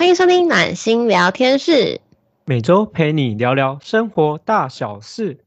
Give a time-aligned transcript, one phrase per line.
[0.00, 2.00] 欢迎收听暖心聊天室，
[2.46, 5.44] 每周陪你聊聊生活大小事。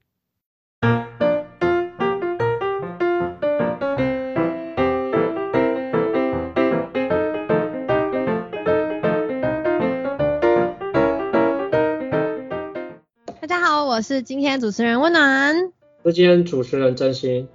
[13.42, 15.72] 大家好，我是今天主持人温暖，
[16.04, 17.50] 我是今天主持人真心。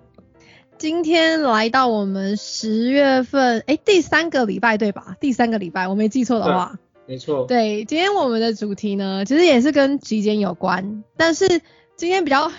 [0.79, 5.17] 今天来到我们十月份，哎，第三个礼拜对吧？
[5.21, 6.79] 第三个礼拜，我没记错的话，
[7.09, 7.47] 没错。
[7.47, 11.49] 对，今天我们的主题呢，其实也是跟极简有关，但是
[11.97, 12.55] 今天比较比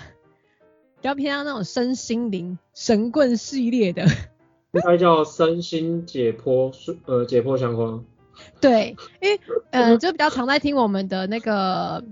[1.02, 4.04] 较偏向那种身心灵神棍系列的，
[4.72, 6.70] 应该叫身心解剖，
[7.06, 8.04] 呃，解剖相关。
[8.60, 9.40] 对，因为
[9.70, 12.04] 呃，就比较常在听我们的那个，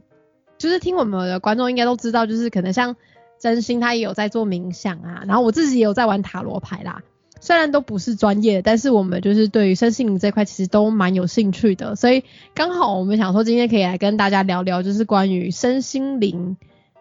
[0.56, 2.96] 就是听我们的观众应该都知道，就是可能像。
[3.40, 7.04] 真心他也有在做冥想啊，然后我自己也有在玩塔罗牌啦。
[7.48, 16.58] 虽然都不是专业，但是我们就是对于身心灵这块其实都蛮有兴趣的，所以刚好我们想说今天可以来跟大家聊聊，就是关于身心灵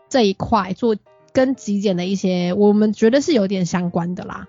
[0.08, 0.96] 这一块做
[1.34, 4.48] 跟极简的一些，我们觉得是有点相关的啦。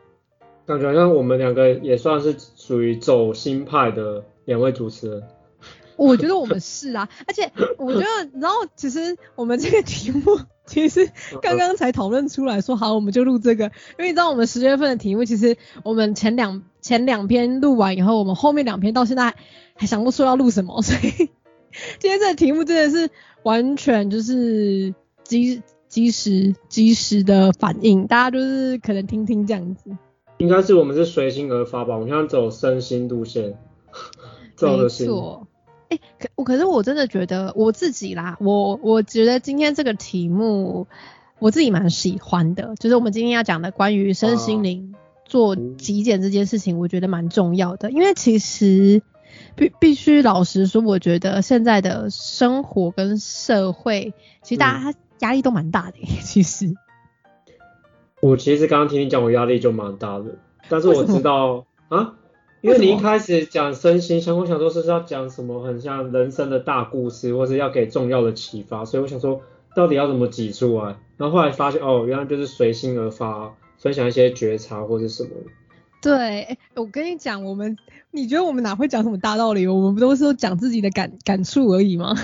[0.66, 5.24] 感觉像我们两个也算是属于走心派的两位主持人。
[5.96, 11.10] 我觉得我们是啊，而且我觉得，然后其实我们这个题目其实
[11.42, 19.34] 刚刚才讨论出来说好，我们就录这个，因为你知道我们十月份的题目，其实我们前两前两篇录完以后，我们后面两篇到现在
[19.74, 21.10] 还想不出要录什么，所以
[21.98, 23.10] 今天这个题目真的是
[23.42, 24.94] 完全就是
[25.24, 29.90] 及及时及时的反应，大家就是可能听听这样子。
[30.36, 33.56] 应该是我们是随心而发吧，我们现在走身心路线，
[34.60, 35.48] 没错。
[35.88, 40.86] 哎，可我可是我真的觉得我自己啦，我我觉得今天这个题目
[41.38, 44.94] 我自己蛮喜欢的，就是我们今天要讲的关于身心灵
[45.24, 49.02] 做极简这件事情，我觉得蛮重要的，因为其实
[49.56, 55.98] 必必须老实说，我觉得现在的生活跟社会，其实大家压力都蛮大的。
[56.22, 56.74] 其实，
[58.20, 60.36] 我其实刚刚听你讲，我压力就蛮大的，
[60.68, 62.14] 但是我知道啊。
[62.60, 69.42] 因为你一开始讲身心相关，想说是要讲什么很像人生的大故事，或是要给重要的启发，所以我想说
[69.76, 75.30] 到底要怎么挤出来，然后后来发现哦，原来就是随心而发，分享一些觉察或者什么。
[76.02, 77.76] 对，我跟你讲，我们
[78.10, 79.66] 你觉得我们哪会讲什么大道理？
[79.66, 82.14] 我们不都是讲自己的感感触而已吗？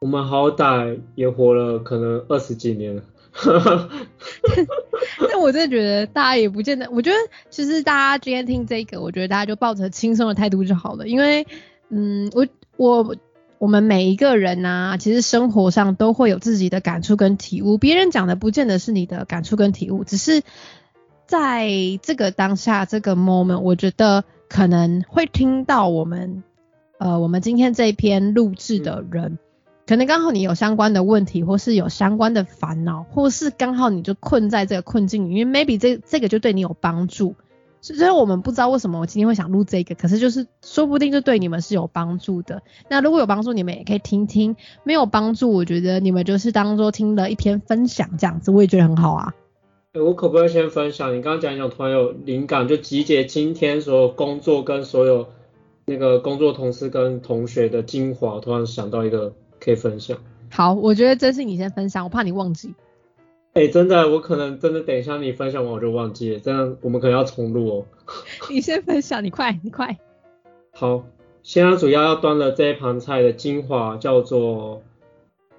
[0.00, 3.02] 我们好歹也活了可能二十几年了。
[5.30, 7.16] 但我真的觉得大家也不见得，我觉得
[7.50, 11.46] 其实大家今天听这个，我觉得大家就抱着轻松的态度就好了，因为
[11.88, 12.46] 嗯，我
[12.76, 13.16] 我
[13.58, 20.42] 我们每一个人呐，其实生活上都会有自己的感触跟体悟，别人讲的不见得是你的感触跟体悟，只是
[21.26, 21.68] 在
[22.02, 26.42] 这个当下这个 moment，我觉得可能会听到我们
[26.98, 29.38] 呃我们今天这篇录制的人。
[29.88, 37.34] 可能刚好你有相关的问题，或是有相关的烦恼，或是刚好你就困在这个困境里，因为 maybe 这这个就对你有帮助。
[37.80, 42.60] 所以我们不知道为什么我今天会想录这个，可是就是说不定就对你们是有帮助的。
[42.90, 44.54] 那如果有帮助，你们也可以听听；
[44.84, 49.32] 没有帮助，我觉得你们就是当做听了一篇分享这样子，我也觉得很好啊。
[49.94, 51.16] 我可不可以先分享？
[51.16, 55.28] 你刚刚讲讲，突然有灵感，就集结今天所有工作跟所有
[55.86, 59.32] 那个工作同事跟同学的精华，突然想到一个。
[59.60, 60.18] 可以分享。
[60.50, 62.74] 好，我觉得真是你先分享，我怕你忘记。
[63.54, 67.86] 哎，真的，我可能真的等一下你分享完我就忘记了，这样我们可能要重录哦。
[68.48, 69.98] 你先分享，你快，你快。
[70.72, 71.04] 好，
[71.42, 74.82] 现在主要要端的这一盘菜的精华叫做，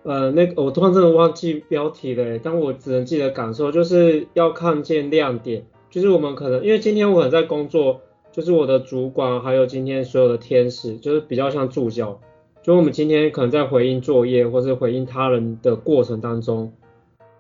[0.04, 8.00] 呃，那个我突然真的忘记标题了，但我只能记得感受，就是要看见亮点，就是我们可能因为今天我可能在工作，
[8.32, 12.22] 就是我的主管还有今天所有的天使，就是比较像助教。
[12.62, 16.74] 就我们今天可能在回应作业或是回应他人的过程当中，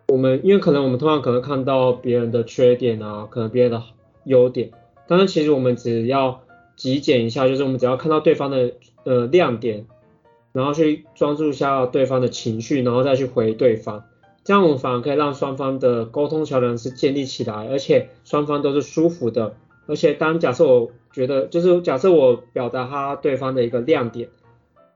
[0.08, 3.84] 我们因为可能我们通常可能看到别人的缺点啊，可能别人的
[4.24, 4.72] 优点，
[5.08, 6.42] 但是其实我们只要
[6.78, 8.72] 极简一下，就是我们只要看到对方的
[9.04, 9.86] 呃亮点，
[10.54, 14.06] 然后去专注一下对方的情绪，然后再去回对方，
[14.46, 19.54] 这样我们反而可以让双方的沟通桥梁是建立起来，而且双方都是舒服的，
[19.86, 24.30] 而且当假设我觉得就是假设我表达他对方的一个亮点。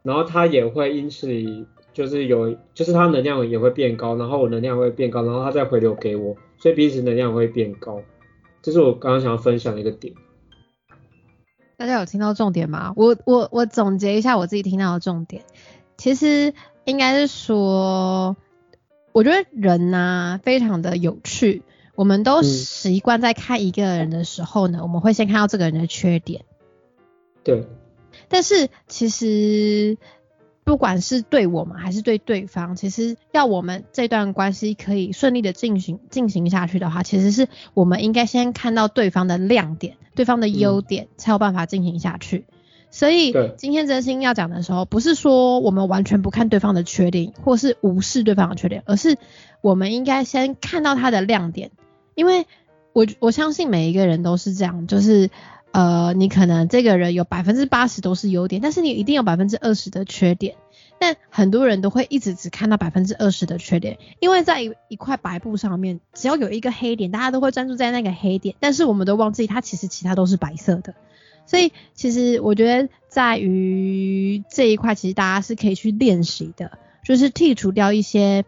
[0.03, 1.27] 然后他也会因此
[1.94, 8.01] 就是有，就是他能量也会变高，然后我能量会变高，然后他再回流给我，所以彼此能量会变高。
[8.61, 10.13] 这是我刚刚想要分享的一个点。
[11.77, 12.94] 大家有听到重点吗？
[12.95, 15.44] 我我我总结一下我自己听到的重点，
[15.97, 16.53] 其实
[16.85, 18.35] 应该是说，
[19.11, 21.61] 我觉得人呐非常的有趣，
[21.95, 26.44] 我们都习惯在看一个人的时候呢，我们会先看到这个人的缺点。
[27.44, 27.67] 对。
[28.33, 29.95] 但是其实
[30.63, 42.45] 不管是对我们还是对对方，其实要我们这段关系可以顺利的进行进行下去的话，其实是我们应该先看到对方的亮点、对方的优点，才有办法进行下去。
[42.89, 49.18] 所以今天真心要讲的时候，不是说我们完全不看对方的缺点，或是无视对方的缺点，而是
[49.62, 51.69] 我们应该先看到他的亮点，
[52.15, 52.47] 因为
[52.94, 55.29] 我我相信每一个人都是这样，就是
[55.73, 60.55] 呃，你可能这个人有百分之八十都是优点，但是你一定有百分之二十的缺点。
[60.99, 70.93] 但很多人都会一直只看到百分之二十的缺点，因为在一一块白布上面，只要有一个黑点，大家都会专注在那个黑点，但是我们都忘记它其实其他都是白色的。
[71.45, 78.45] 所以其实我觉得在于这一块，其实大家是可以去练习的，就是剔除掉一些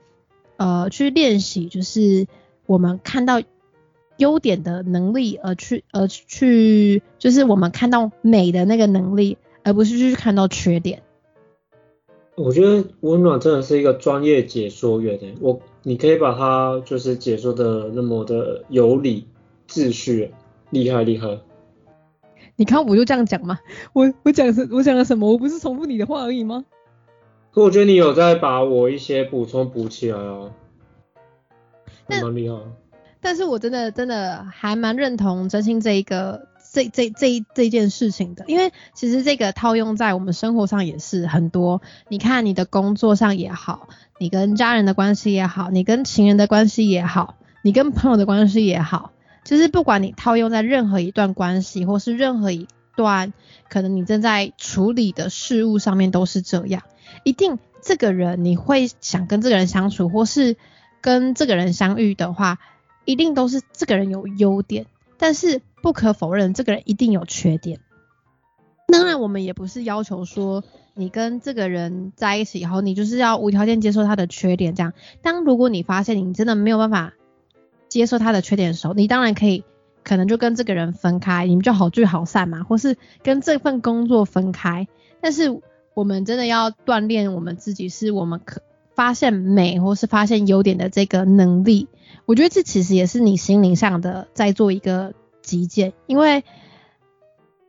[0.58, 2.28] 呃，去练习，就是
[2.68, 3.42] 我们看到
[4.18, 11.02] 优点的能力，而去而去，就是我们看到美的那个能力，而不是去看到缺点。
[12.36, 19.28] 我觉得温暖真的是一个专业解说员诶，我你可以把它就是解说的那么的有理
[19.70, 20.34] 秩序，
[20.70, 21.40] 厉害厉害。
[22.58, 23.60] 你看我就这样讲嘛，
[23.94, 25.32] 我我讲是，我讲了什么？
[25.32, 26.66] 我不是重复你的话而已吗？
[27.54, 30.52] 可我觉得你有在把我一些补充补起来啊，
[32.06, 32.58] 但蛮厉害。
[33.26, 41.82] 但是我真的真的还蛮认同真心这一个这这这一这件事情的，因为其实这个套用在我们生活上也是很多。
[42.08, 43.90] 你看你的工作上也好，
[44.20, 49.12] 你跟家人的关系也好，你跟情人的关系也好，你跟朋友的关系也好，
[49.44, 53.34] 就是不管你套用在任何一段关系，或是任何一段
[53.70, 56.84] 可能你正在处理的事物上面都是这样。
[57.24, 60.58] 一定这个人你会想跟这个人相处，或是
[61.02, 62.60] 跟这个人相遇的话，
[63.06, 64.86] 一定都是这个人有优点，
[65.18, 67.80] 但是不可否认，这个人一定有缺点。
[68.88, 70.64] 当然，我们也不是要求说
[70.94, 74.76] 你跟这个人在一起以后，你就是要无条件接受他的缺点。
[74.76, 77.14] 这样，当如果你发现你真的没有办法
[77.90, 79.64] 接受他的缺点的时候，你当然可以
[80.04, 84.88] 可能就跟这个人分开，你们就好聚好散嘛，或是跟这份工作分开。
[85.20, 85.62] 但是
[85.96, 88.62] 我们真的要锻炼我们自己，是我们可
[88.96, 91.88] 发现美或是发现优点的这个能力。
[92.26, 95.14] 我觉得这其实也是你心灵上的在做一个
[95.44, 96.44] 极简，因为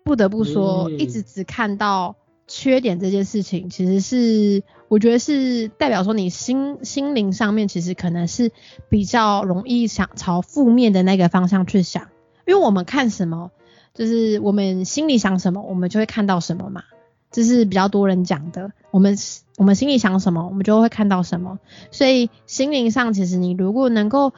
[0.02, 8.52] 不得不说，嗯一直只看到缺点这件事情，其实是我觉得是代表说你心心灵上面其实可能是
[8.88, 12.08] 比较容易想朝负面的那个方向去想，
[12.46, 13.50] 因为我们看什么，
[13.92, 16.84] 就是我们心里想什么，我们就会看到什么嘛。
[17.30, 19.16] 这是比较多人讲的，我们
[19.58, 21.58] 我们心里想什么，我们就会看到什么。
[21.90, 24.32] 所以心灵上，其实你如果能够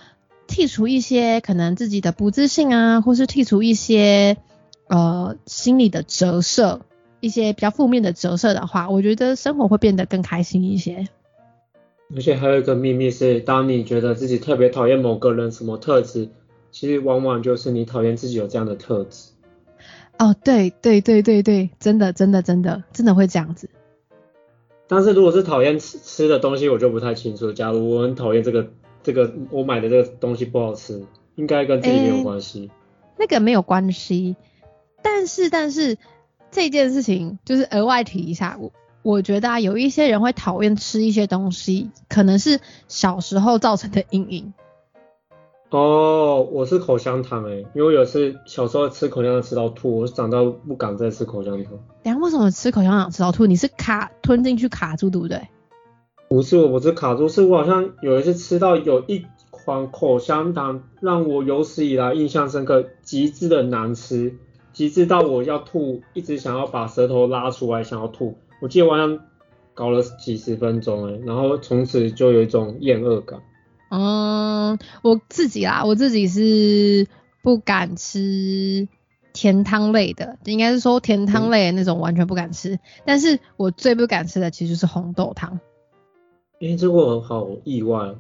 [0.49, 4.37] 剔除一些可能自己的不自信啊，或是剔除一些
[4.89, 6.81] 呃心理的折射，
[7.21, 11.07] 一些比较负面的折射的话，我觉得生活会变得更开心一些。
[12.17, 16.31] 而且还有一个秘密是，当你觉得自己特别讨厌某个人什么特质，
[16.73, 19.33] 其实往往就是你讨厌自己有这样的特质。
[20.19, 23.71] 哦，对对对对对，真的真的真的真的会这样子。
[24.89, 27.53] 但是如果是讨厌吃吃的东西，我就不太清楚。
[27.53, 28.71] 假如我很讨厌这个
[29.03, 31.05] 这个我买的这个东西不好吃，
[31.37, 32.71] 应该跟自己没有关系。
[33.17, 34.37] 那个没有关系，
[35.03, 35.99] 但是但是
[36.51, 38.73] 这件事情就是额外提一下，我
[39.03, 44.53] 我觉得啊，有一些人会讨厌吃一些东西，可能是小时候造成的阴影。
[45.71, 51.73] 哦，我是口香糖诶，因为我有次小时候吃口香糖吃到吐，我长大不敢再吃口香糖。
[52.03, 53.45] 等一下为什么吃口香糖吃到吐？
[53.45, 55.47] 你是卡吞进去卡住，对不对？
[56.29, 64.39] 不是我，我是卡住，是我好像有一次吃到有一款口香糖，让我有史以来印象深刻，极致的难吃，
[64.73, 68.39] 极致到我要吐，一直想要把舌头拉出来，想要吐。
[68.63, 69.19] 我记得我好像
[69.75, 73.43] 搞了几十分钟诶，然后从此就有一种厌恶感。
[73.91, 77.07] 嗯，我自己啦，我自己是
[77.43, 78.89] 不敢吃
[79.33, 82.79] 甜汤类的，应该是说甜汤类的那种完全不敢吃。
[83.05, 85.61] 但是我最不敢吃的其实就是红豆汤，
[86.61, 88.17] 诶，这个我好意外哦。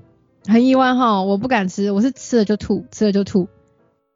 [0.46, 3.48] 很意外哈，我不敢吃，我是吃了就吐，吃了就吐，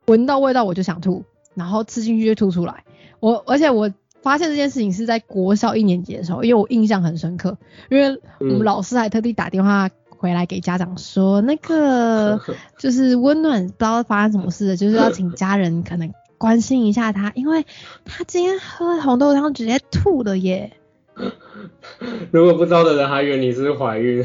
[0.07, 2.85] 闻到味道我就想吐，然后吃进去就吐出来。
[3.21, 3.93] 我而且我
[4.23, 7.59] 发现这件事情是在国小一年级的时候，因为我印象很深刻，
[7.91, 9.91] 因为我们嗯老师还特地打电话
[10.23, 12.41] 回来给家长说，那个
[12.79, 17.67] 就是温暖不知道发生什么事了， 就是要请家人可能关心一下他，因为
[18.05, 20.73] 他今天喝红豆汤直接吐了耶。
[22.31, 24.25] 如果不知道的人还以为你是怀孕。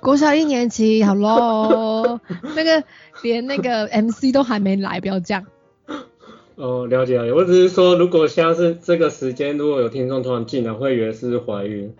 [0.00, 2.20] 国小一年级，好喽，
[2.54, 2.82] 那个
[3.22, 5.44] 连那个 MC 都还没来，不要这样。
[6.54, 7.32] 哦，了解了解。
[7.32, 11.92] 我只是说，如果像是这个时间，如果有听众突然进来，会以为是怀孕。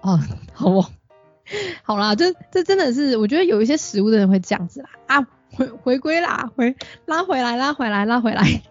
[0.00, 0.18] 哦，
[0.52, 0.84] 好哦，
[1.82, 4.90] 好啦，这这真的是，我觉得有一些食物的人会这样子啦。
[5.06, 6.74] 啊，回回归啦，回
[7.06, 8.62] 拉回来，拉回来，拉回来。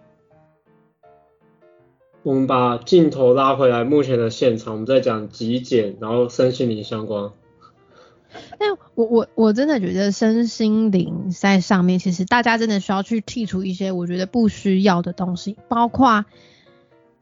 [2.24, 7.32] 我们把镜头拉回来，目前的现场，我们在讲极简，然后身心灵相关。
[8.58, 16.26] 但我我我真的觉得身心灵在上面，其实大家真的需要去剔除一些我觉得不需要的东西，包括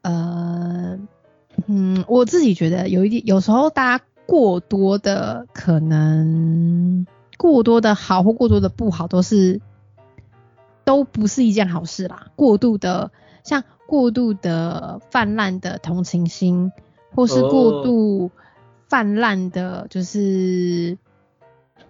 [0.00, 0.98] 呃
[1.66, 9.60] 嗯，我自己觉得有一点，有时候大家过多的可能过多的好或过多的不好，都是
[10.84, 12.28] 都不是一件好事啦。
[12.36, 13.10] 过度的
[13.44, 13.64] 像。
[13.84, 16.72] 过度的泛滥的同情心，
[17.14, 18.30] 或是过度
[18.88, 20.96] 泛滥的，就是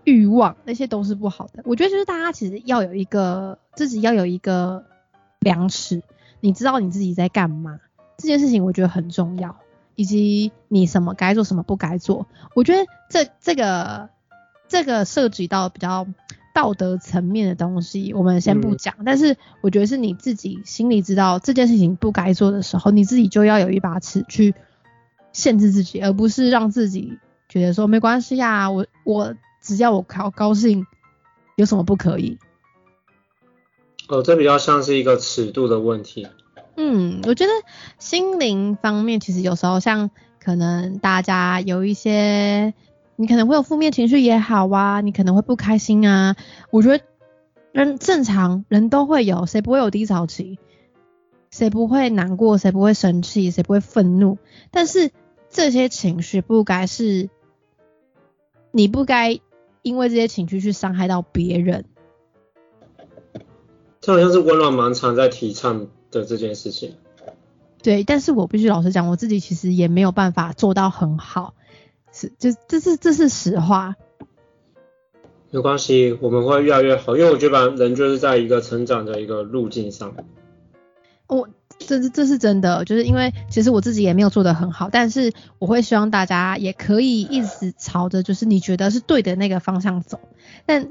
[0.02, 1.62] 欲望，那些都是不好的。
[1.64, 4.84] 我觉得就是大家其实要有一个自己要有一个
[5.38, 6.02] 量尺，
[6.40, 7.78] 你知道你自己在干嘛，
[8.16, 9.54] 这件事情我觉得很重要，
[9.94, 12.26] 以及你什么该做，什么不该做。
[12.54, 14.10] 我觉得这这个
[14.68, 16.06] 这个涉及到比较。
[16.54, 24.54] 道德层面的东西我们先不讲，但是我觉得是你自己心里知道这件事情不该做的时候，你自己就要有一把尺去
[25.32, 27.18] 限制自己，而不是让自己
[27.48, 30.84] 觉得说没关系呀，我我只要我高高兴，
[31.56, 32.36] 有什么不可以？
[34.08, 36.28] 哦，这比较像是一个尺度的问题。
[36.76, 37.52] 嗯，我觉得
[37.98, 42.74] 心灵方面其实有时候像可能大家有一些。
[43.14, 46.34] 你可能会有负面情绪也好啊，你可能会不开心啊。
[46.70, 47.04] 我觉得
[47.70, 50.58] 人正常人都会有，谁不会有低潮期？
[51.50, 52.56] 谁不会难过？
[52.58, 53.50] 谁不会生气？
[53.50, 54.38] 谁不会愤怒？
[54.72, 55.12] 但是
[55.50, 57.28] 这些情绪不该是，
[58.72, 59.38] 你不该
[59.82, 61.84] 因为这些情绪去伤害到别人。
[64.00, 66.94] 这好像是温暖蛮常在提倡的这件事情。
[67.82, 71.54] 对，但是我必须老实讲，我自己其实也没有办法做到很好。
[72.12, 73.96] 是，就这是这是实话。
[75.50, 80.14] 没关系，我们会越来越好，因为我觉得人就是在一个成长的一个路径上。
[81.26, 90.20] 我这是这是真的，就是因为其实我自己也没有做得很好，但是我会希望大家也可以一直朝着就是你觉得是对的那个方向走。
[90.66, 90.88] 但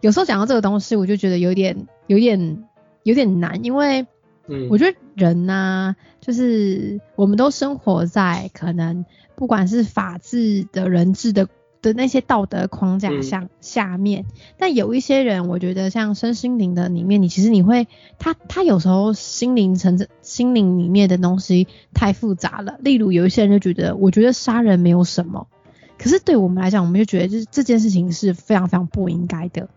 [0.00, 2.64] 有时候讲到这个东西，我就觉得有点有点
[3.06, 4.06] 有点难，因为。
[4.48, 11.48] 嗯，我觉得人呢，就是我们都生活在可能不管是法治的人治的
[11.82, 14.24] 的那些道德框架下下面，
[14.56, 17.88] 但有一些人，我觉得像身心灵的里面，你其实你会
[18.20, 22.76] 他他有时候心灵层心灵里面的东西太复杂了。
[22.78, 25.48] 例如有一些人就觉得，我觉得杀人没有什么，
[25.98, 29.68] 可是对我们来讲，我们就觉得就是这件事情是非常非常不应该的。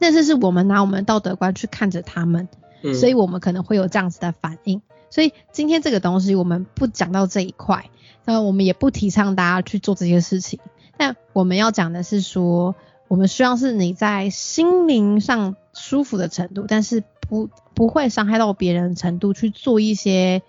[0.00, 2.48] 但是是我们拿我们的道德观去看着他们。
[2.94, 4.80] 所以我们可能会有这样子的反应，
[5.10, 7.90] 所以今天这个东西我们不讲到这一块，
[8.24, 10.60] 那我们也不提倡大家去做这些事情。
[10.96, 12.74] 但我们要讲的是说，
[13.06, 20.40] 我们希望是你在心灵上舒服的程度，但是不不会伤害到别人程度去做一些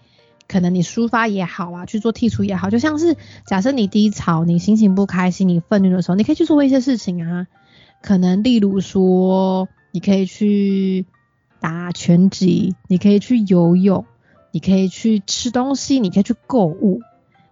[0.47, 7.47] 可能你抒发也好啊，去做剔除也好，就像是假设你低潮、你心情不开心、你愤怒的时候，你可以去做一些事情啊，
[8.01, 11.05] 可能例如说你可以去。
[11.63, 14.07] 打拳击，你可以去游泳，
[14.49, 17.01] 你可以去吃东西，你可以去购物。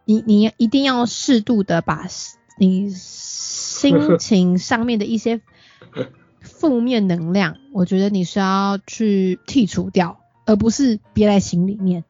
[0.03, 2.07] 你你一定要适度的把
[2.57, 5.41] 你心情上面的一些
[6.41, 12.03] 负面能量，我觉得你是要去剔除掉，而不是憋在心里面。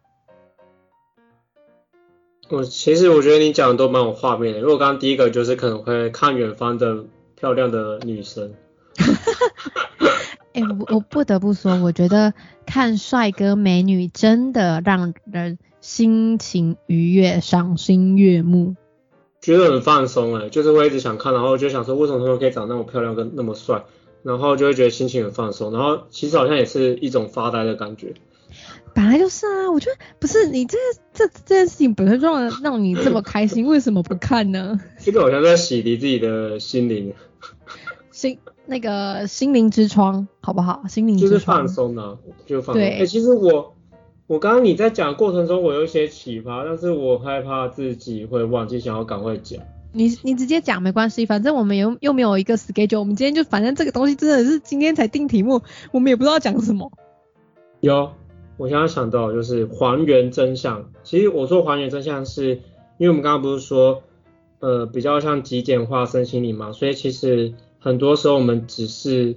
[2.49, 4.61] 我其实我觉得你讲的都蛮有画面的。
[4.61, 7.03] 如果刚刚第一个就是可能会看远方的
[7.39, 8.53] 漂亮的女生。
[10.51, 12.33] 哎，我我不得不说，我觉得
[12.65, 18.75] 看帅哥美女真的让人心情愉悦、赏心悦目，
[19.41, 23.83] 觉得很放松哎，就是会一直想看，然后就想说为什么他们可以长那么漂亮跟那么帅，
[24.23, 28.15] 然后就会觉得心情很放松，然后其实好像也是一种发呆的感觉。
[28.95, 30.77] 本来就是啊，我觉得不是你这
[31.13, 34.81] 这这件事情本身让让你这么开心，为什么不看呢？
[34.97, 37.13] 这个好像在洗涤自己的心灵。
[38.19, 38.37] 心。
[38.71, 40.83] 那个心灵之窗，好不好？
[40.87, 42.79] 心灵就是放松的，就放松。
[42.79, 43.73] 对，哎，其实我
[44.27, 49.59] 我刚刚你在讲过程中，我有一些启发，但是我害怕自己会忘记，想要赶快讲。
[49.91, 56.91] 你你直接讲没关系，反正我们又又没有一个 schedule，我们今天就反正这个东西真的是今天才定题目，我们也不知道讲什么。
[57.79, 58.11] 有，
[58.57, 60.91] 我现在想到就是还原真相。
[61.03, 62.61] 其实我说还原真相，是
[62.99, 64.03] 因为我们刚刚不是说，
[64.59, 67.55] 呃，比较像极简化身心灵嘛，所以其实。
[67.79, 69.35] 很多时候我们只是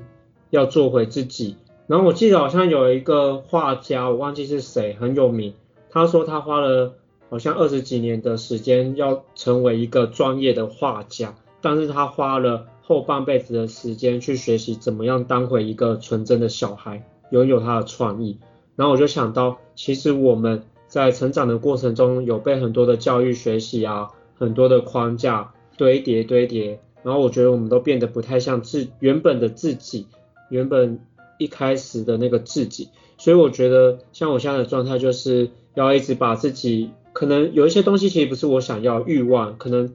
[0.51, 1.57] 要做回自己，
[1.87, 5.55] 然后我记得好像有一个画家，我忘记是谁，很有名。
[5.91, 6.95] 他说他花了
[7.31, 18.39] 好像二十几年的时间要成为一个专业的画家，但是他花了后半辈子的时间去学习怎么样当回一个纯真的小孩，拥有他的创意。
[18.75, 24.09] 然后我就想到，其实我们在成长的过程中有被很多的教育学习啊，
[24.39, 30.07] 很多的框架堆叠堆叠，然后我觉得我们都变得不太像自原本的自己，
[30.49, 31.01] 原本
[31.39, 32.89] 一开始的那个自己。
[33.19, 39.95] 所以我觉得像我现在的状态就是要一直把自己，可能有一些东西其实不是我想要欲望，可能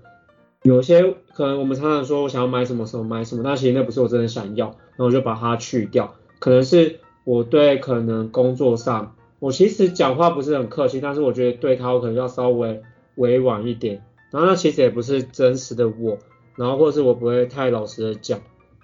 [0.64, 7.00] 有些可能我们常常说我想要买什么什么买什么，但其实那不是我真的想要，然后我就把它去掉，可能是。
[7.28, 12.82] 我对可能工作上，我其实讲话不是很客气，但是我觉得对他我可能要稍微
[13.16, 14.02] 委婉一点。
[14.32, 16.18] 然后那其实也不是真实的我，
[16.58, 18.42] 然后或是我不会太老实的讲。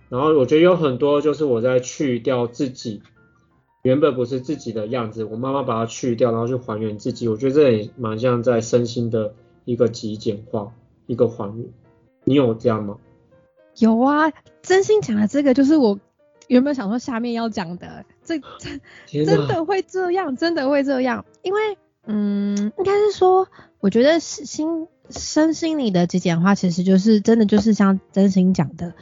[0.07, 3.01] 然后我觉得有很多就是我在去掉自己
[3.81, 7.27] 原本不是自己的样子，我慢慢把它去掉，然后去还原自己。
[7.27, 9.33] 我觉得这也蛮像在身心的
[9.65, 10.71] 一个极简化，
[11.07, 11.67] 一个还原。
[12.23, 12.97] 你有这样吗？
[13.79, 15.99] 有啊，真心讲的这个就是我。
[16.49, 23.47] 原本想说下面要讲的，这真真的会这样，真的会这样，因为嗯，应该是说，
[23.79, 28.93] 我觉得心身心里的极简化，其实就是真的就是像真心讲的，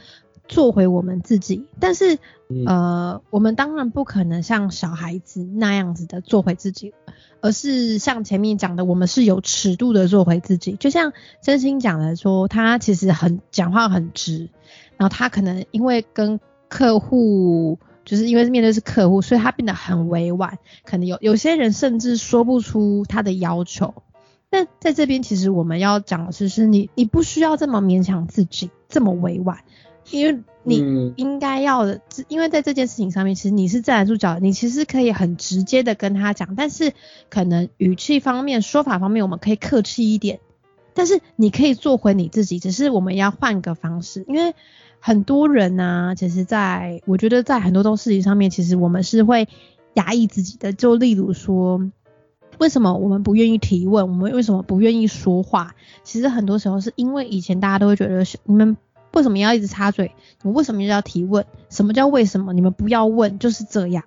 [0.48, 1.66] 做回我们自己。
[1.78, 2.18] 但是
[2.66, 6.92] 呃，我们当然不可能像小孩子那样子的做回自己，
[7.40, 10.72] 而是像前面讲的，我们是有尺度的做回自己。
[10.72, 14.50] 就像真心讲的说，他其实很讲话很直，
[14.96, 23.94] 然后他可能因为跟客户就是因为面对是客户，所以他变得很委婉，可能有有些人甚至说不出他的要求。
[24.52, 29.64] 但在这边，其实我们要讲的是，是你你不需要这么勉强自己，这么委婉，
[30.10, 36.92] 因为你应该要的，因为在这件事情上面，其实你是自然主角，你其实可以很直接的跟他讲，但是
[37.30, 40.40] 可能语气方面、说法方面，我们可以客气一点，
[40.92, 44.54] 但是你可以做回你自己，只是我们要换个方式，因为。
[45.04, 49.48] 很多人呢，其实在我觉得在很多东事情上面，其实我们是会
[49.94, 50.72] 压抑自己的。
[50.72, 51.90] 就例如说，
[52.62, 54.06] 为什么我们不愿意提问？
[54.06, 55.74] 我们为什么不愿意说话？
[56.04, 58.76] 其实很多时候是因为以前大家都会觉得，你们
[59.14, 60.12] 为什么要一直插嘴？
[60.42, 61.44] 你为什么要提问？
[61.70, 62.52] 什么叫为什么？
[62.52, 64.04] 你们不要问，就是这样。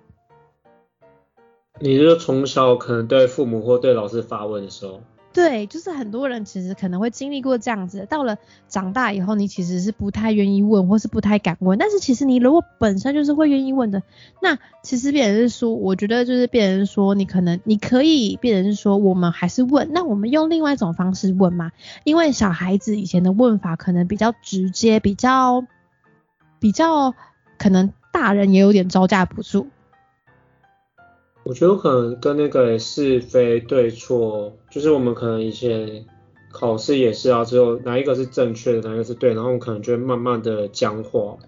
[1.80, 5.02] 你是从小可能对父母或对老师发问的时候？
[5.36, 11.78] 对，就是很多人其实可能会经历过这样子，到了长大以后，你其实是不太愿意问，或是不太敢问。
[11.78, 14.02] 但是其实你如果本身就是会愿意问的，
[14.40, 21.70] 那其实别人是说，我觉得就是别人说你可能你可以，别人说我们还是问，那我们用另外一种方式问嘛，
[22.04, 25.66] 因为小孩子以前的问法可能比较直接，比较
[26.58, 27.14] 比较
[27.58, 29.66] 可能大人也有点招架不住。
[31.44, 36.04] 我觉得可能跟那个是非对错，就是我们可能以前
[36.52, 41.38] 考试也是啊，只有哪一个是正确的，哪一个是对，然后可能就会慢慢的僵化。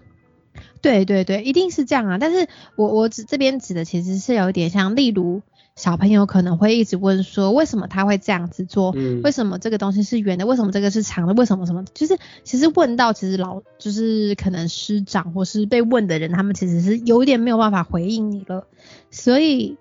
[0.81, 2.17] 对对对，一定是这样啊。
[2.17, 5.43] 但是我我指这边指的其实是有一点像，例如
[5.75, 8.93] 小朋友可能会一直问说，为什么他会这样子做？
[8.95, 9.21] 嗯。
[9.21, 10.47] 为什么这个东西是圆的？
[10.47, 11.33] 为什么这个是长的？
[11.35, 11.85] 为什么什么？
[11.93, 18.65] 就是其实问到其实老就是可能师长或是被问的人，他们其实是有点没有办法回应你了，
[19.11, 19.77] 所以。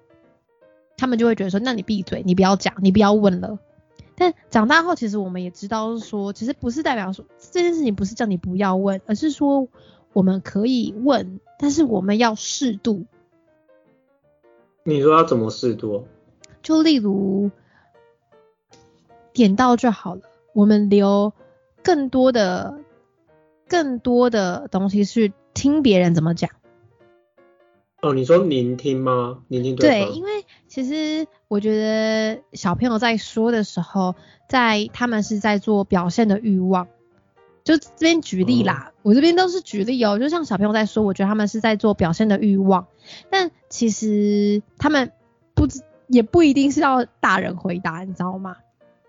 [0.98, 3.58] 他们就会觉得说，那你闭嘴，你不要讲，你不要问了。
[4.16, 9.68] 但长大后，其实我们也知道说，其实不是代表说这件事情不是叫你不要问，而是说
[10.12, 13.06] 我们可以问，但是我们要适度。
[14.82, 16.04] 你说要怎么适度？
[16.62, 17.50] 就例如
[19.32, 21.32] 点到就好了，我们留
[21.84, 22.80] 更多的、
[23.68, 26.50] 更多的东西去听别人怎么讲。
[28.00, 29.42] 哦，你说聆听吗？
[29.48, 30.37] 聆听对对，因为
[30.78, 34.14] 其实我觉得小朋友在说的时候，
[34.48, 36.86] 在他们是在做表现的欲望。
[37.64, 40.20] 就这边举例啦，我这边都是举例哦。
[40.20, 42.86] 就像小朋友在说，我觉得他们是在做表现的欲望，
[43.28, 45.10] 但其实他们
[45.52, 48.58] 不知也不一定是要大人回答，你知道吗？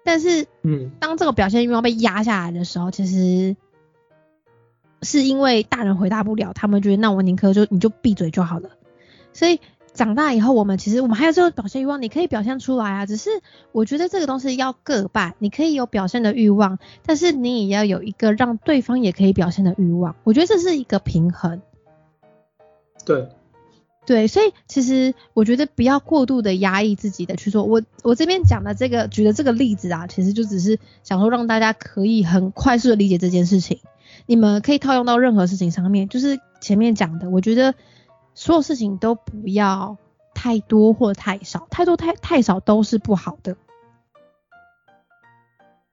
[0.03, 3.55] 但是，嗯，当这个表现欲望被压下来的时候，其实。
[5.03, 8.71] 是因为大人回答不了，他们觉得那我宁可就你就闭嘴就好了。
[9.32, 9.62] 所以
[9.99, 13.05] 长大以后，我们其实我们还有这个表现欲望，你可以表现出来啊。
[13.05, 13.29] 只是
[13.73, 20.15] 我觉得这个东西要各半，你可以有表现的欲望，但是你也要有一个让对方也可以表现的欲望。
[20.23, 21.62] 我觉得这是一个平衡。
[23.03, 23.27] 对，
[24.05, 27.65] 对，所以其实我觉得不要过度的压抑自己的去做。
[27.65, 33.79] 我我这边讲的这个举的这个例子啊，其实就只是想说让大家可以很快速的理解这件事情。
[34.27, 37.75] 你们可以套用到任何事情上面，就是前面讲的，我觉得
[38.39, 39.97] 所有事情都不要
[40.34, 43.58] 太多或太少，太多太太少都是不好的。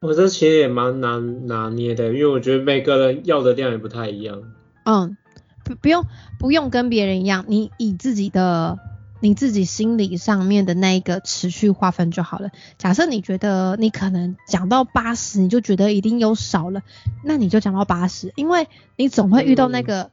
[0.00, 4.44] 我这其实也蛮难拿捏的，因为我觉得每个人要的量也不太一样。
[4.84, 5.16] 嗯，
[5.64, 6.04] 不不用
[6.38, 8.78] 不用跟别人一样，你以自己的
[9.18, 12.50] 你自己心理上面的那一个持续划分就好了。
[12.78, 16.82] 假设你觉得你可能讲到八十，你就觉得一定有少了，
[17.24, 20.12] 那你就讲到八十，因为你总会遇到那个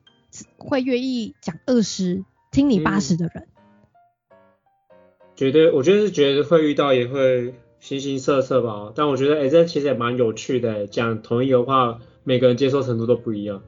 [0.57, 3.47] 会愿意讲二十听你八十的人。
[5.35, 7.55] 绝对，我觉得是觉得会遇到，也会。
[7.83, 10.87] 形形色色吧，但我觉得哎，这其实也蛮有趣的。
[10.87, 13.61] 讲同一个话，每个人接受程度都不一样。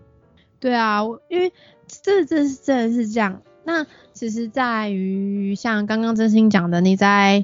[0.62, 1.52] 对啊，因为
[1.86, 3.42] 这这是真的是这样。
[3.66, 7.44] 那其实在于像刚刚真心讲的，你在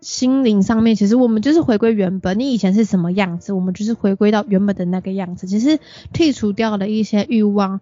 [0.00, 2.38] 心灵上面，其实我们就是回归原本。
[2.38, 5.48] 你以前是什么样子，我们就是回归到原本的那个样子。
[5.48, 5.80] 其实
[6.12, 7.80] 剔除掉了一些欲望，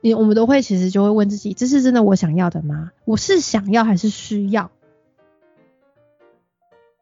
[0.00, 2.92] 你我们都会其实就会问自己：这是真的我想要的吗？
[3.04, 4.70] 我是想要还是需要？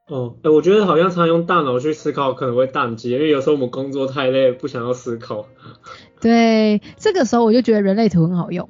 [0.06, 5.46] 哦，哎，我觉得好像常用大脑去思考可能会宕机，因为有时候我们工作太累，不想要思考。
[6.20, 8.68] 对，这个时候我就觉得人类图很好用。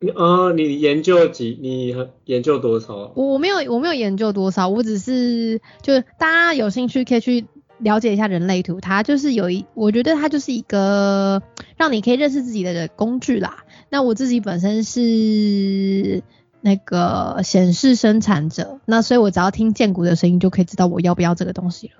[0.00, 1.58] 你啊，你研究几？
[1.60, 3.12] 你研究多少？
[3.16, 7.46] 我我没有，我没有研究多少，我只是就大家有兴趣可以去
[7.78, 11.42] 了解一下人类图，它就是有一，我觉得它就是一个
[11.76, 13.64] 让你可以认识自己的工具啦。
[13.90, 16.22] 那我自己本身是。
[16.60, 21.94] 那个显示生产者，那所以我只要听剑骨的声音就可以知道我要不要这个东西了。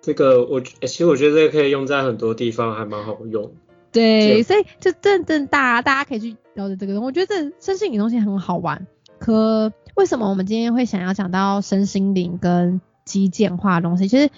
[0.00, 3.52] 这个我其实我觉得这个可以用在很多地方，还蛮好用。
[3.92, 7.04] 对，所以就真正大家大家可以去了解这个东西。
[7.04, 8.86] 我觉得这身心灵东西很好玩。
[9.18, 12.80] 可为什么我们今天会想要讲到身心灵跟
[13.10, 14.08] 基建化的东西？
[14.08, 14.30] 其实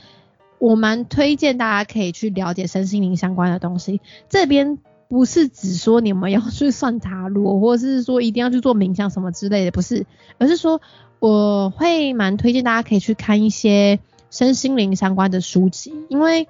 [0.58, 4.00] 我蛮推荐大家可以去了解身心灵相关的东西。
[4.28, 4.78] 这边。
[5.12, 10.06] 不是只说你们要去算塔罗，或者是说一定要去做冥想什么之类的，不是，
[10.38, 10.80] 而是说
[11.18, 16.48] 我会蛮推荐大家可以去看一些身心灵相关的书籍，因为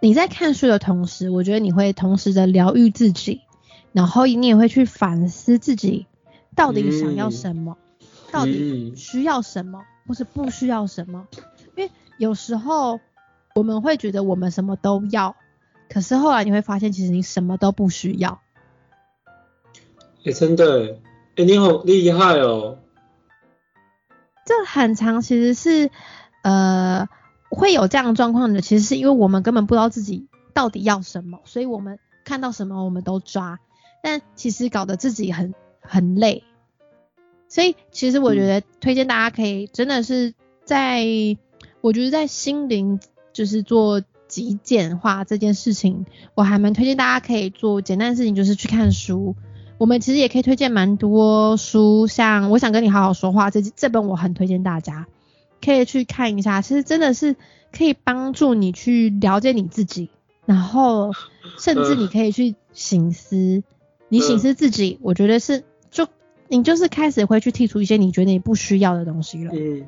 [0.00, 3.42] 你在看书的同时，我觉得你会同时的疗愈自己，
[3.92, 6.06] 然后你也会去反思自己
[6.56, 7.78] 到底想要什么，
[8.32, 11.26] 到底需要什么，或是不需要什么，
[11.76, 13.00] 因为有时候
[13.54, 15.36] 我们会觉得我们什么都要。
[15.88, 18.40] 可是后来你会发现，其实你什么都不需要。
[20.24, 20.98] 哎，真的，
[21.36, 22.78] 哎，你好厉害哦。
[24.44, 25.90] 这很长，其实是
[26.42, 27.08] 呃
[27.48, 28.60] 会有这样的状况的。
[28.60, 33.60] 其实是因为我们根本不知道自己到底要什么，所以我们看到什么我们都抓，
[34.02, 36.42] 但其实搞得自己很很累。
[37.48, 41.04] 所以其实我觉得推荐大家可以真的是在，
[41.80, 43.00] 我觉得在心灵
[43.32, 44.02] 就是做。
[44.28, 46.04] 极简化这件事情，
[46.34, 49.36] 我还蛮推荐大家可以做简单的事情，就是去看书。
[49.78, 55.06] 我们其实也可以推荐蛮多书，像我想跟你好好说话这这本，我很推荐大家
[55.64, 56.60] 可以去看一下。
[56.60, 57.36] 其实真的是
[57.70, 60.10] 可以帮助你去了解你自己，
[60.44, 61.12] 然后
[61.60, 63.62] 甚至你可以去醒思，
[64.08, 65.66] 你醒思自己，我觉得是就
[66.48, 69.52] 你就是开始会去剔除一些你觉得你不需要的东西了。
[69.54, 69.86] 嗯，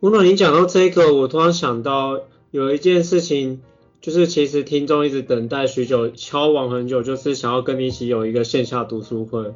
[0.00, 2.20] 吴总，你讲到这个，我突然想到。
[2.50, 3.60] 有一件事情，
[4.00, 9.52] 就是其实听众一直等待许久，敲完很久，就是想要跟你一起有一个线下读书会。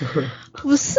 [0.52, 0.98] 不是，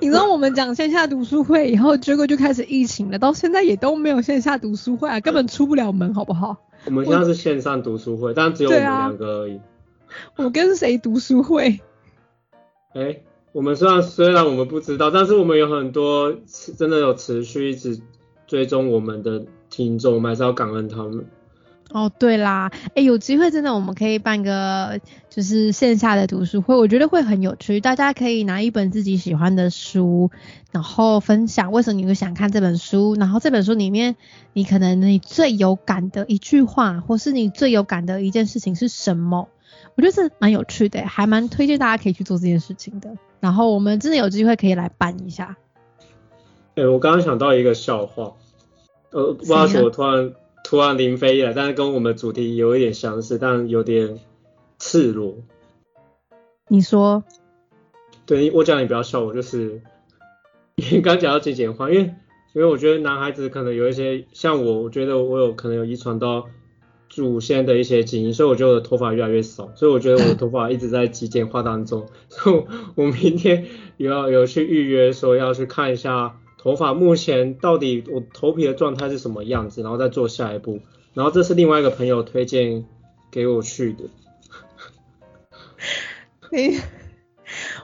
[0.00, 6.56] 你知道我们讲线下读书会以后，结果就开始疫情了，到现在也都没有线下读书会啊，根本出不了门，好不好？
[6.86, 9.60] 我们现在是线上读书会，但只有我们两个而已。
[10.36, 11.80] 我跟谁读书会？
[12.96, 13.20] 哎，
[13.52, 16.34] 我们虽然虽然我们不知道，但是我们有很多
[16.76, 18.00] 真的有持续一直
[18.46, 19.44] 追踪我们的。
[19.68, 21.26] 听众，我们还是要感恩他们。
[21.90, 27.80] 哦，对啦，哎，有机会真的我们可以办个就是线下的读书会，我觉得会很有趣。
[27.80, 30.30] 大家可以拿一本自己喜欢的书，
[30.70, 34.14] 然后分享为什么你会想看这本书，然后这本书里面
[34.52, 39.48] 你可能你最有感的一句话，或是你最有感的一件事情是什么？
[39.96, 43.16] 我觉得这蛮有趣的，还蛮推荐大家可以去做这件事情的。
[43.40, 45.56] 然后我们真的有机会可以来办一下。
[46.74, 48.34] 哎，我刚刚想到一个笑话。
[49.10, 54.18] 呃，不知道什么突然突然临飞了，但是跟我们主题有一点相似，但有点
[54.78, 55.36] 赤裸。
[56.68, 57.24] 你说？
[58.26, 59.80] 对，我讲你不要笑我，就是
[60.76, 62.14] 你刚讲到极简化，因为
[62.52, 66.46] 因为我觉得男孩子可能有一些像我，我觉得我有可能有遗传到
[67.16, 72.08] 祖先的一些基因，所以我觉得我的头发越来越少，所以我觉得我的头发一直在极简化当中。
[72.28, 73.64] 所以我明天
[73.96, 76.36] 有要有去预约，说要去看一下。
[76.58, 80.80] 头发目前到底我头皮的状态是什么样子，然后再做下一步。
[81.14, 82.84] 然后这是另外一个朋友推荐
[83.30, 84.04] 给我去的，
[86.52, 86.76] 你，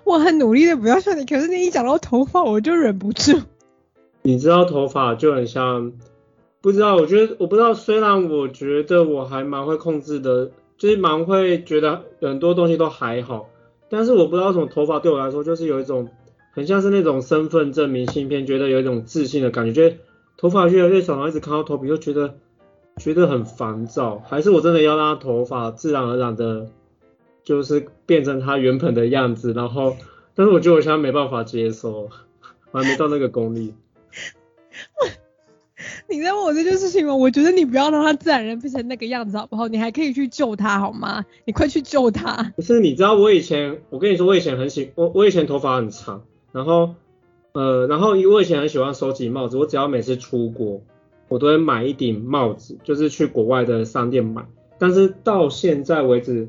[0.05, 3.41] 我很努力的不要笑你，可是你一讲到头发，我就忍不住。
[4.21, 5.93] 你知道头发就很像，
[6.63, 13.51] 不知道，我觉得我不知道，虽然我觉得我还蛮会控制的，就是蛮会觉得很多东西都还好，
[13.91, 16.09] 但是我不知道为什么头发对我来说就是有一种
[16.53, 19.97] 很像是那种身份证明信片，觉得有一种自信的感觉，觉得
[20.37, 22.35] 头发越来越少，然后一直看到头皮就觉得
[22.97, 26.69] 觉得很烦躁，还是我真的要让头发自然而然的，
[27.43, 29.97] 就是变成它原本的样子，然后，
[30.37, 32.09] 但是我觉得我现在没办法接受，
[32.71, 33.75] 我还没到那个功力。
[36.13, 37.17] 你在问我这件事情吗？
[37.17, 39.67] 我觉得你不要让他自然人变成那个样子好不好？
[39.69, 41.25] 你还可以去救他好吗？
[41.47, 42.53] 你快去救他！
[42.55, 46.95] 不是，你知道我以前，我跟你说，我以前很喜，我我以前头发很长，然后
[47.53, 50.83] 呃，然后我以前很喜欢收集帽子，我只要每次出国，
[51.29, 54.47] 我都会买一顶帽子，就是去国外的商店买。
[54.79, 56.49] 但是到现在为止，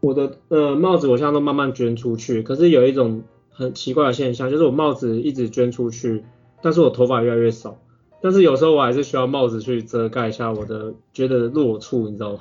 [0.00, 2.42] 我的呃帽子我现在都慢慢捐出去。
[2.42, 6.22] 可是有一种很奇怪的现象，就是我帽子一直捐出去。
[6.64, 7.80] 但是我头发越来越少，
[8.22, 12.38] 但是有时候我还是需要帽子去遮盖一下我的觉得弱处，你知道吗？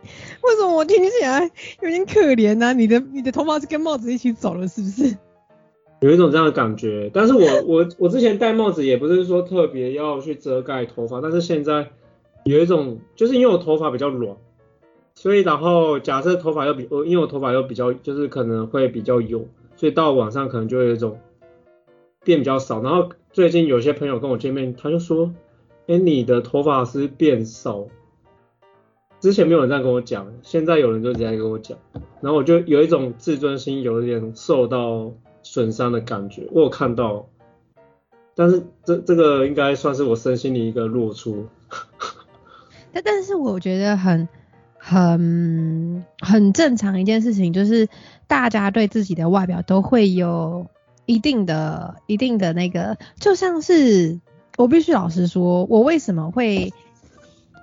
[0.42, 1.50] 为什么我听起来
[1.82, 2.72] 有点可怜呢？
[2.72, 5.16] 你的你的头发是跟帽子一起走了，是不是？
[6.00, 7.10] 有一种这样的感觉。
[7.12, 11.90] 但是我我我之前戴帽子也不是说特别要去遮盖头发，但是现在
[12.44, 14.36] 有一种就是因为我头发比较软，
[15.16, 21.18] 所以然后假设头发又比我因为我头发又比较就是可能会比较油，所以到晚上可能就会有一种。
[22.24, 25.32] 变比较少，然后最近有些朋友跟我见面，他就说
[25.86, 27.86] ：“哎，你的头发是变少。”
[29.20, 31.78] 之前没有人这样跟我讲，现在有人就直接跟我讲，
[32.20, 36.46] 然后我就有一种自尊心有点受到损伤的感觉。
[36.52, 37.28] 我有看到，
[38.34, 41.46] 但是这这个应该算是我身心的一个露出。
[42.92, 44.28] 但但是我觉得很
[44.76, 47.88] 很很正常一件事情，就是
[48.26, 50.66] 大家对自己的外表都会有。
[51.08, 54.20] 一定的，一定的那个，就像是
[54.58, 56.74] 我必须老实说，我为什么会，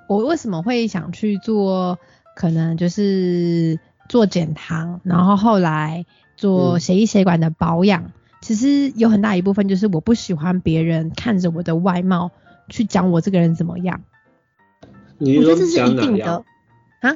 [0.10, 2.00] 我为什么会想去做，
[2.36, 3.80] 可能就是
[4.10, 12.32] 做减糖，然后后来做血液血管的保养，其实有很大一部分就是我不喜欢别人看着我的外貌
[12.68, 14.02] 去讲我这个人怎么样。
[15.20, 16.44] 你说讲哪样？
[17.02, 17.16] 啊？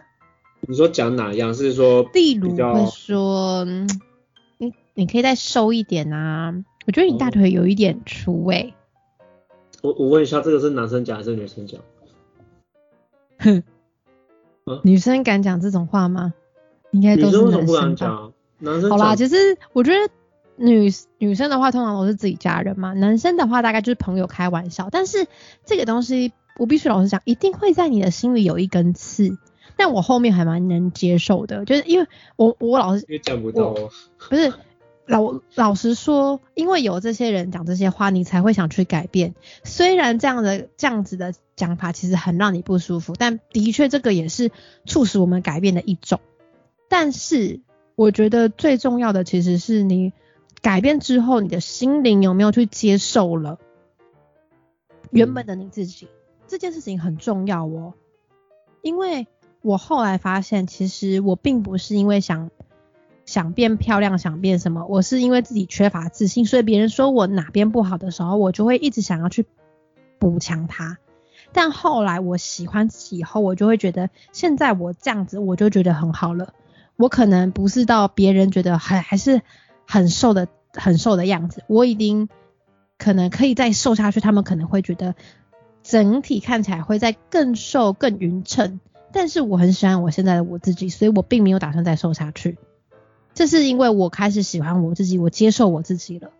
[0.68, 1.56] 你说讲哪样？
[1.56, 3.66] 是说，例如会说。
[4.94, 6.54] 你可以再瘦一点啊！
[6.86, 8.74] 我觉得你大腿有一点粗诶。
[9.82, 11.80] 我我问一下，这个是男生讲还是女生讲？
[13.38, 13.64] 哼，
[14.84, 16.34] 女生敢讲这种话吗？
[16.92, 18.34] 应该都是男生讲。
[18.58, 20.12] 男生好啦，其实我觉得
[20.58, 24.90] 女女生的话通常都是自己家人嘛，男生的话大概就是朋友开玩笑。
[24.92, 25.28] 但是
[25.64, 29.38] 这个东西我必须老实讲，一定会在你的心里有一根刺。
[29.78, 33.74] 但我后面还蛮能接受的，就是因为我我老是也讲不到，
[34.30, 34.52] 不是。
[35.10, 39.34] 老老实说，因为有这些人讲这些话，你才会想去改变。
[39.64, 44.52] 虽然这样的这样子的讲法其实很让你不舒服，但的确这个也是
[44.86, 46.20] 促使我们改变的一种。
[46.88, 47.60] 但是
[47.96, 50.14] 我觉得最重要的其实是你
[50.62, 53.58] 改变之后，你的心灵有没有去接受了
[55.10, 56.08] 原本的你自己，
[56.48, 57.96] 这件事情很重要哦。
[58.84, 59.26] 因为
[59.64, 62.52] 我后来发现，其实我并不是因为想。
[63.30, 64.88] 想变漂亮，想变什么？
[64.88, 69.46] 我是因为自己缺乏自信，所以别人说我哪边不好的时候，我就会一直想要去
[70.18, 70.98] 补强它。
[71.52, 76.56] 但后来我喜欢自己以后，我就会觉得现在我这样子，我就觉得很好了。
[76.96, 79.44] 我可能不是到别人觉得还还是
[79.86, 82.30] 很瘦的很瘦的样子，我已经
[82.98, 84.20] 可能可以再瘦下去。
[84.20, 85.14] 他们可能会觉得
[85.84, 88.80] 整体看起来会再更瘦更匀称，
[89.14, 92.58] 但是我很喜欢我现在的我自己，所以我并没有打算再瘦下去。
[93.40, 96.32] 这是因为我开始喜欢我自己，我接受我自己了，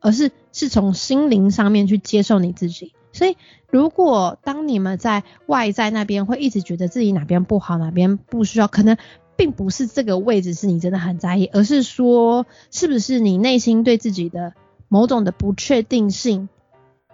[0.00, 2.94] 而是是从心灵上面去接受你自己。
[3.12, 3.36] 所以，
[3.70, 8.96] 如果当你们在外在那边会一直觉得自己哪边不好，哪边不需要，可能
[9.36, 14.54] 并不是这个位置是你真的很在意，而是说是不是你内心对自己的
[14.88, 16.48] 某种的不确定性，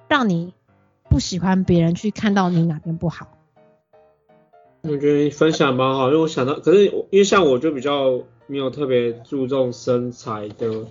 [0.07, 0.55] 让你
[1.11, 3.27] 不喜欢别人去看到你哪边不好。
[4.83, 8.23] 我觉得分享蛮好，因为我想到，可是因为像我就比较。
[8.47, 10.87] 没有特别注重身材的，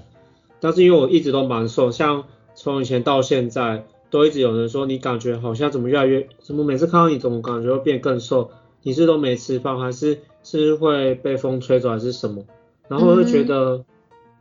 [0.60, 2.24] 但是因为我一直都蛮瘦，像
[2.56, 8.50] 从以前到现在，都一直有人说你感觉好像怎么越来越，怎么每次看到你怎么感觉会变更瘦？
[8.82, 12.44] 你是都没吃饭，还是是会被风吹走，还是什么？
[12.88, 13.86] 然后就觉得，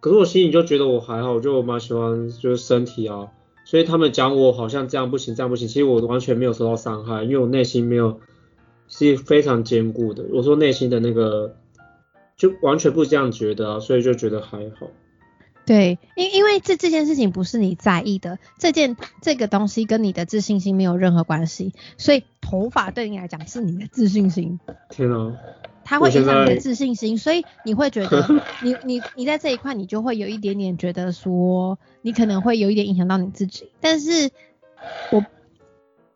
[0.01, 3.29] 可是我心里就觉得我还好，我就蛮喜欢就是身体啊，
[3.64, 8.20] 所以他们讲我好像这样不行，这样不行，其实我完全没有受到伤害，因为我内心没有
[8.88, 10.25] 是非常坚固的。
[10.33, 11.57] 我说内心的那个。
[12.43, 14.89] 就完全不这样觉得啊，所以就觉得还好。
[15.65, 24.59] 对，因因为这这件事情不是你在意的，这件这个东西跟你的自信心没有任何关系，所以头发对你来讲是你的自信心。
[24.91, 25.37] 天啊！
[25.85, 28.27] 它会影响你的自信心，所以你会觉得
[28.61, 34.31] 你你你在这一块你就会有一点点觉得说你可能会有一点影响到你自己，但是
[35.13, 35.25] 我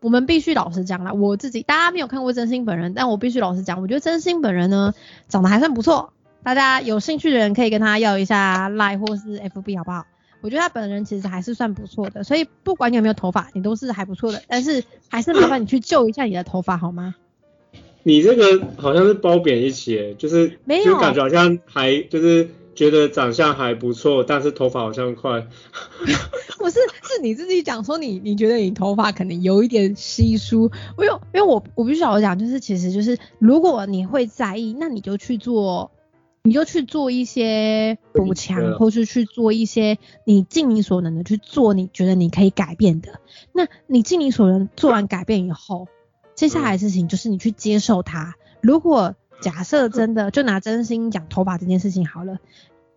[0.00, 4.92] 我们必须老实讲啦，我自己大家没有看过真心本人，但我必须老实讲，我觉得真心本人呢
[5.28, 6.12] 长得还算不错。
[6.46, 10.06] 大家有兴趣的人可以跟他要一下 Line 或是 FB 好不好？
[10.42, 14.40] 我觉得他本人其实还是算不错的，所以不管你有没有头发，你都是还不错的。
[14.46, 17.16] 但是还是麻烦你去救一下你的头发好吗？
[18.04, 25.44] 你这个好像是褒贬一起，就是没有，就感觉好像还就是觉得长相还不错，但是头发好像快。
[26.58, 30.70] 不是，是你自己讲说你你觉得你头发可能有一点稀疏。
[30.96, 35.90] 我有，因为我我必须要讲，就是其实就是如果你会在意，那你就去做。
[36.46, 43.20] 你就去做一些补强，或是去做一些你尽你所能的去做，你觉得你可以改变的。
[43.52, 45.88] 那你尽你所能做完改变以后，
[46.36, 48.36] 接下来的事情就是你去接受它。
[48.60, 52.38] 如果假设真的就拿真心讲头发这件事情好了，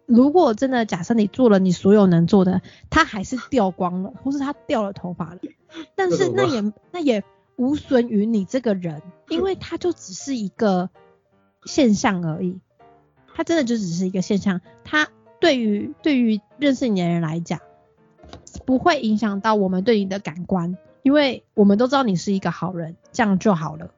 [0.05, 5.39] 如果真的假设你做了你所有能做的，它还是掉光了，或是它掉了头发了，
[5.95, 7.23] 但是那也那也
[7.55, 10.91] 无损于你这个人，因为它就只是一个
[11.65, 12.59] 现象而已。
[13.35, 15.07] 它真的就只是一个现象，它
[15.39, 17.59] 对于对于认识你的人来讲，
[18.65, 23.91] 不会影响到我们对你的感官，因为我们都知道你是一个好人，这样就好了。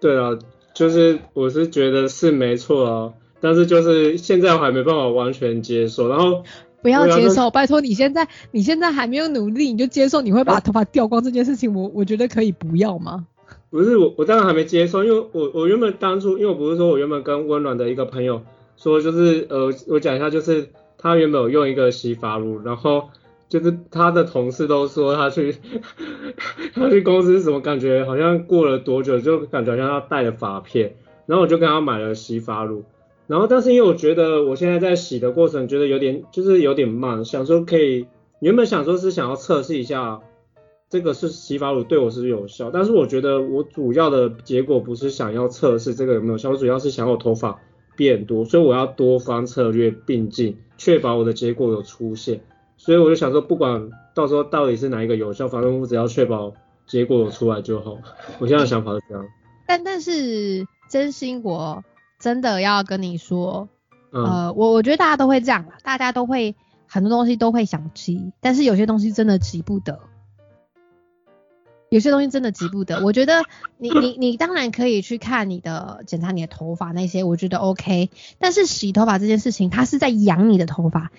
[0.00, 0.38] 对啊，
[0.72, 6.44] 就是我是觉得是没错啊，但是就是现在我还没办法完全接受，然后
[6.80, 13.26] 不要接受，拜托你现在你现在还没有努力，你就接受你会把头发掉光这件事情，我我觉得可以不要吗？
[13.70, 18.42] 不是我，我当然还没接受，因为我我原本当初，因为我不是说我原本跟温暖的一个朋友
[18.76, 23.10] 说，就是呃，我讲一下，就是他原本有用一个洗发露，然后
[23.48, 25.54] 就是他的同事都说他去
[26.74, 32.82] 他去公司什么感觉好像过了多久就感觉好像要带了发片，然后我就跟他买了洗发露，
[33.28, 38.06] 然后但是因为我觉得我现在在洗的过程觉得有点就是有点慢，想说可以
[38.40, 40.22] 原本想说是想要测试一下。
[40.90, 47.60] 这个是洗发乳对我是有效，但是我觉得我主要的结果不是想要测试这个有没有效，我主要是想要头发
[47.94, 52.40] 变多，所以我要多方策略并进，确保我的结果有出现。
[52.76, 56.52] 所以我就想说，不管到时候到底是哪一个有效，反正我只要确保
[56.86, 57.96] 结果有出来就好。
[58.40, 59.24] 我现在的想法是这样。
[59.68, 61.84] 但但是真心我
[62.18, 63.68] 真的要跟你说，
[64.10, 66.56] 呃，我我觉得大家都会这样，大家都会
[66.88, 70.00] 很多东西都会想急，但是有些东西真的急不得。
[71.90, 73.42] 有些东西真的急不得，我觉得
[73.76, 78.10] 你你你当然可以去看你的检查你的头发那些，我觉得 OK。
[78.38, 81.10] 但是洗头发这件事情，它是在养你的头发。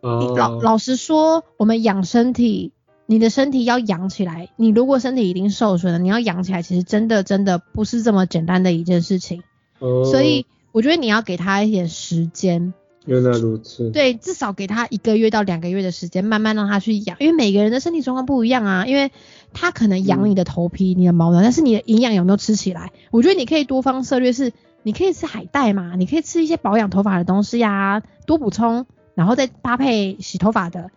[0.00, 2.72] 老老实说，我们养身体，
[3.04, 9.42] 你的身体要养起来，你如果身体已经受损了，你要养起来，其实真的真的不是这么简单的一件事情。
[9.78, 12.72] 所以我觉得你要给他一点时间。
[13.06, 13.90] 原来如此。
[13.90, 18.86] 对，至少给他一个月到两个月的时间，慢慢让他去养，因为每个人的身体状况不一样啊。
[18.86, 19.12] 因为
[19.54, 22.92] 他可能养你的头皮、你的毛囊，但是你的营养有没有吃起来？
[23.10, 30.90] 我觉得你可以多方策略，是你可以吃海带嘛，你可以吃一些保养头发的东西呀，多补充，然后再搭配洗头发的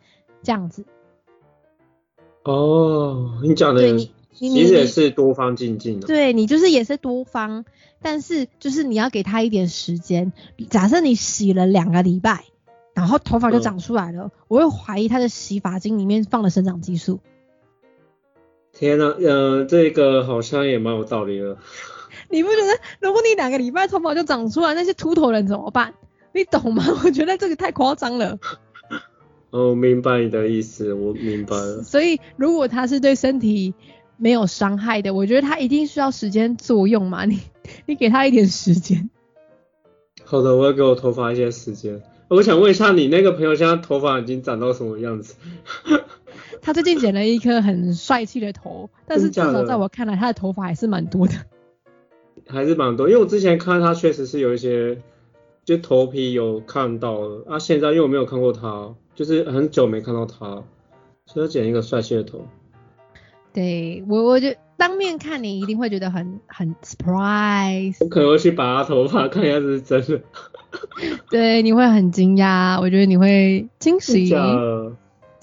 [0.43, 0.86] 这样子。
[2.43, 3.98] 哦，你讲的
[4.34, 6.08] 其实也是多方进进的。
[6.08, 7.63] 对你就是也是多方。
[8.00, 10.32] 但是就是你要给他一点时间。
[10.70, 12.43] 假设你洗了两个礼拜，
[12.93, 17.22] 然后头发就长出来了，我会怀疑他的洗发精里面放了生长激素。
[18.73, 21.58] 天呐，嗯，这个好像也蛮有道理的。
[22.30, 25.93] 你不觉得，如果你两个礼拜头发就长出来，那些秃头人怎么办？
[26.34, 26.84] 你懂吗？
[27.03, 28.38] 我觉得这个太夸张了。
[29.51, 31.82] 哦，明白你的意思，我明白了。
[31.84, 33.73] 所以如果他是对身体。
[34.19, 37.39] 没有伤害的，我觉得他一定需要时间作用嘛，你
[37.86, 39.12] 你给他一点时间。
[40.23, 42.02] 好的，我要给我头发一些时间。
[42.27, 45.35] 我想问一下，你那个朋友现在头发已经长到什么样子？
[46.62, 51.33] 他最近剪了一颗很帅气的头，但是至少在我看来，他的头发还是蛮多的。
[52.47, 55.01] 还是蛮多，因为我之前看他确实是有一些，
[55.65, 57.60] 就头皮有看到了啊。
[57.60, 60.63] 现在因为我没有看过他，就是很久没看到他，
[61.25, 62.45] 所以剪一个帅气的头。
[63.53, 67.97] 对我，我就当面看你一定会觉得很很 surprise。
[67.99, 70.21] 我可能会去拔头发看一下是真的。
[71.31, 74.33] 对，你会很惊讶，我觉得你会惊喜。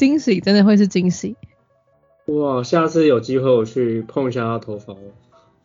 [0.05, 1.35] 惊喜真的会是惊喜。
[2.27, 4.99] 哇，下次有机会我去碰一下他头发哦。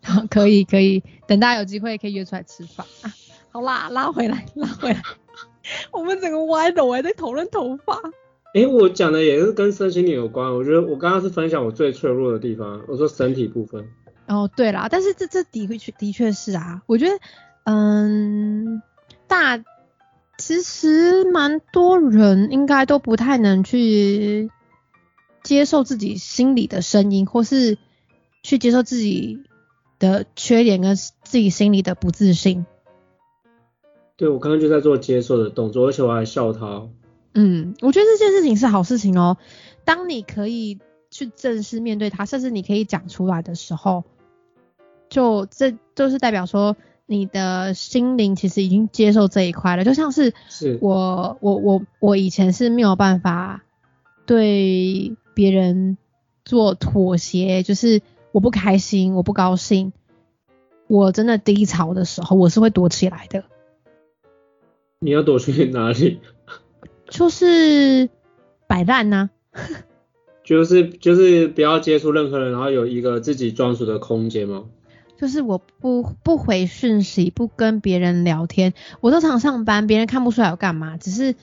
[0.02, 3.12] 好， 可以可以，等大家有机会可以约出来吃饭啊。
[3.50, 5.02] 好啦，拉回来， 拉回来。
[5.92, 8.00] 我们整个歪的，我还在讨论头发。
[8.54, 10.54] 哎，我讲的也是跟身心灵有关。
[10.54, 13.86] 我觉得我刚刚是分享我最脆弱的地方，我说身体部分。
[14.26, 17.18] 哦，对啦，但是这这的确的确是啊，我觉得，
[17.64, 18.80] 嗯，
[19.26, 19.62] 大
[20.40, 24.50] 其实蛮多人应该都不太能去
[25.42, 27.76] 接受自己心里的声音，或是
[28.42, 29.42] 去接受自己
[29.98, 32.64] 的缺点跟自己心里的不自信。
[34.16, 36.88] 对，我刚刚就在做接受的动作，而且我还笑他。
[37.34, 39.36] 嗯，我觉得这件事情是好事情哦。
[39.84, 40.78] 当你可以
[41.10, 44.04] 去正式面对它，甚至你可以讲出来的时候，
[45.10, 46.76] 就这就是代表说
[47.10, 49.82] 你的心灵其实已经接受这一块了。
[49.82, 50.32] 就像是
[50.80, 53.64] 我我我我以前是没有办法
[54.26, 55.98] 对别人
[56.44, 58.00] 做妥协，就是
[58.30, 59.92] 我不开心，我不高兴，
[60.86, 63.42] 我真的低潮的时候，我是会躲起来的。
[65.00, 66.20] 你要躲去哪里？
[67.08, 68.08] 就是
[68.68, 69.30] 摆烂呐，
[70.44, 74.66] 就是就是不要接触任何人，然后有一个自己专属的空间吗？
[75.20, 81.34] 就是我不不回讯息，不跟别人聊天，我都常上班，别人看不出来我干嘛，只是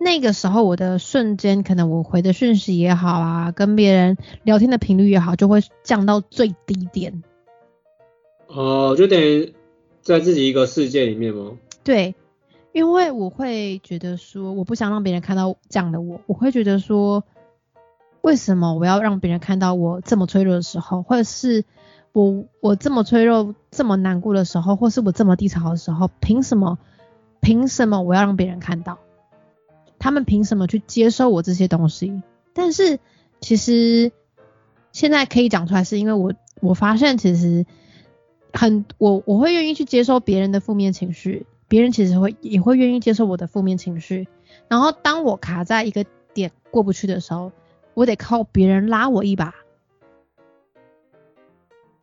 [0.00, 7.22] 那个时候我的瞬间，可能我回的讯息也好啊，跟别人聊天的频率也好，就会降到最低点。
[8.48, 9.54] 哦，就等于
[10.02, 11.52] 在自己一个世界里面吗？
[11.84, 12.16] 对。
[12.72, 16.20] 因为我会觉得说，我不想让别人看到这样的我。
[16.26, 17.24] 我会觉得说，
[18.20, 21.64] 为什么我要让别人看到我这么脆弱的时候，或者是
[22.12, 26.78] 我我这么脆弱、这么难过的时候，或是我这么低潮的时候，凭什么？
[27.40, 28.98] 凭什么我要让别人看到？
[29.98, 32.22] 他们凭什么去接受我这些东西？
[32.52, 32.98] 但是
[33.40, 34.12] 其实
[34.92, 37.64] 现在可以讲出来，是因为我我发现其实
[38.52, 41.46] 很我我会愿意去接受别人的负面情绪。
[41.68, 44.26] 别人其实会也会愿意接受我的负面情绪，
[44.66, 46.04] 然后当我卡在一个
[46.34, 47.52] 点过不去的时候，
[47.94, 49.54] 我得靠别人拉我一把。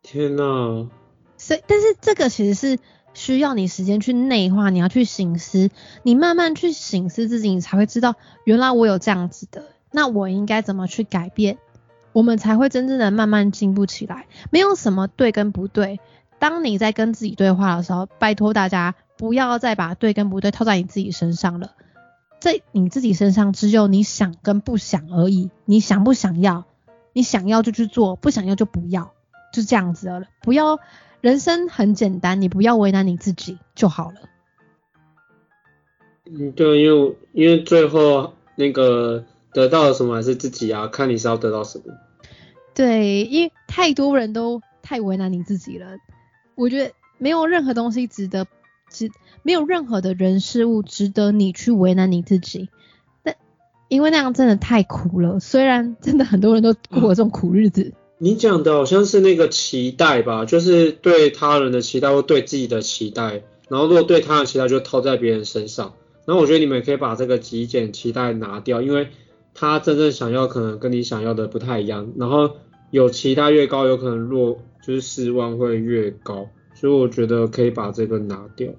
[0.09, 0.87] 天哪！
[1.37, 2.79] 所以，但是这个其实是
[3.13, 5.69] 需要你时间去内化，你要去醒思，
[6.03, 11.57] 你慢慢去醒思自己，你才会知道原来我有这样子的，那我应该怎么去改变，
[12.13, 14.27] 我们才会真正的慢慢进步起来。
[14.49, 15.99] 没有什么对跟不对，
[16.39, 18.95] 当你在跟自己对话的时候，拜托大家。
[19.17, 21.71] 不要再把对跟不对套在你自己身上了，
[22.39, 25.49] 在你自己身上只有你想跟不想而已。
[25.65, 26.65] 你想不想要？
[27.13, 29.13] 你想要就去做，不想要就不要，
[29.51, 30.23] 就这样子了。
[30.41, 30.79] 不要，
[31.21, 34.17] 人生很简单，你不要为难你自己就好了。
[36.25, 41.93] 嗯，对，因为因为最后那个得到了什么还是自己啊，看你是要得到什么。
[42.73, 45.97] 对，因为太多人都太为难你自己了，
[46.55, 48.45] 我觉得没有任何东西值得。
[48.89, 49.11] 值
[49.43, 52.69] 没有任何的人事物值得你去为难你自己，
[53.21, 53.35] 但
[53.89, 55.41] 因为那样真的太苦了。
[55.41, 57.93] 虽然真的很多人都过这种苦日子。
[58.20, 65.93] 你讲的好像是那个期待吧，就是对他人的期待或对自己的期待，然后如果对他人期待就套在别人身上。
[66.26, 69.07] 然后我觉得你们可以把这个极简期待拿掉，因为
[69.53, 72.11] 他真正想要可能跟你想要的不太一样。
[72.18, 72.57] 然后
[72.91, 76.49] 有期待越高，有可能落就是失望会越高。
[76.76, 78.70] 所以我觉得可以把这个拿掉。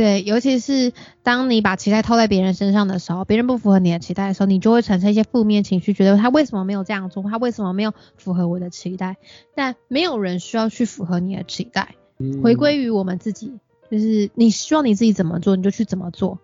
[0.00, 9.18] 对，尤其是当你把期待套在别人身上的时候，别人不符合你的期待的时候，你就会产生一些负面情绪，觉得他为什么没有这样做，他为什么没有符合我的期待？
[9.54, 11.96] 但没有人需要去符合你的期待，
[12.42, 13.52] 回归于我们自己，
[13.90, 16.38] 就是你希望你自己怎么做，你就去怎么做。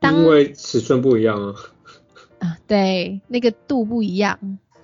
[0.00, 1.54] 因为尺寸不一样啊。
[2.38, 4.38] 啊，对，那个度不一样，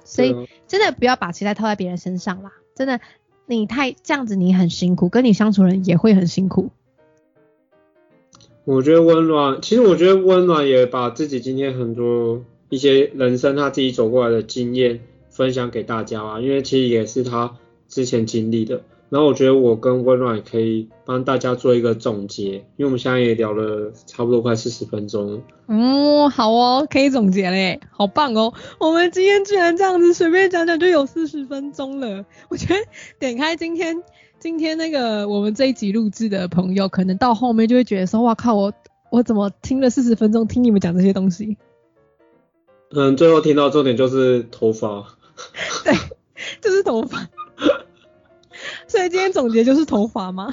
[0.04, 0.34] 所以
[0.66, 2.98] 真的不要把期待套在别人身上啦，真的。
[3.46, 6.70] 你太这样子，你很辛苦，跟你相处人也会很辛苦。
[8.64, 17.56] 我觉得温暖，其实我觉得温暖也把自己今天很多一些人生他自己走过来的经验分享给大家啊，因为其实也是他
[17.88, 18.82] 之前经历的。
[19.08, 25.42] 然后我觉得我跟温暖也可以帮大家做一个总结，因为我们现在也聊了差不多快四十分钟。
[25.66, 28.54] 嗯，好哦，可以总结嘞，好棒哦！
[28.78, 32.24] 我们今天居然这样子随便讲讲就有四十分钟了。
[32.50, 32.80] 我觉得
[33.18, 34.00] 点开今天
[34.40, 38.72] 今天那个我们这一集录制的朋友，可能到后面就会觉得说，哇靠，我
[39.10, 41.58] 我怎么听了四十分钟听你们讲这些东西？
[42.90, 45.14] 嗯，最后听到重点就是头发。
[45.84, 45.92] 对，
[46.62, 47.28] 就是头发。
[48.88, 50.50] 所以今天总结就是头发吗？